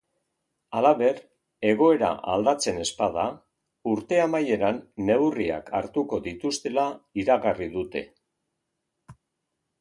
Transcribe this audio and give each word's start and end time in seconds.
Halaber, 0.77 1.17
egoera 1.71 2.07
aldatzen 2.35 2.79
ez 2.83 2.87
bada 3.01 3.25
urte 3.91 4.19
amaieran 4.23 4.79
neurriak 5.11 5.71
hartuko 5.81 6.21
dituztela 6.29 6.87
iragarri 7.25 7.69
dute. 7.77 8.05